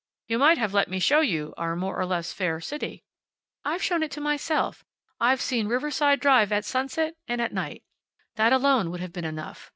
[0.25, 3.03] "You might have let me show you our more or less fair city."
[3.63, 4.83] "I've shown it to myself.
[5.19, 7.83] I've seen Riverside Drive at sunset, and at night.
[8.33, 9.69] That alone would have been enough.